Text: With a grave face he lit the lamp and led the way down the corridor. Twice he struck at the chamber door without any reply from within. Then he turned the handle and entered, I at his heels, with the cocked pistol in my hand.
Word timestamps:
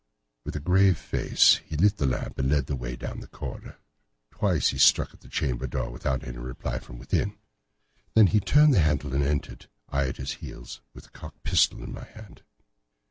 With 0.45 0.55
a 0.55 0.59
grave 0.59 0.97
face 0.97 1.57
he 1.63 1.77
lit 1.77 1.97
the 1.97 2.07
lamp 2.07 2.39
and 2.39 2.49
led 2.49 2.65
the 2.65 2.75
way 2.75 2.95
down 2.95 3.19
the 3.19 3.27
corridor. 3.27 3.77
Twice 4.31 4.69
he 4.69 4.79
struck 4.79 5.13
at 5.13 5.19
the 5.21 5.27
chamber 5.27 5.67
door 5.67 5.91
without 5.91 6.23
any 6.23 6.39
reply 6.39 6.79
from 6.79 6.97
within. 6.97 7.37
Then 8.15 8.25
he 8.25 8.39
turned 8.39 8.73
the 8.73 8.79
handle 8.79 9.13
and 9.13 9.23
entered, 9.23 9.69
I 9.89 10.07
at 10.07 10.17
his 10.17 10.31
heels, 10.41 10.81
with 10.95 11.03
the 11.03 11.09
cocked 11.11 11.43
pistol 11.43 11.83
in 11.83 11.93
my 11.93 12.05
hand. 12.05 12.41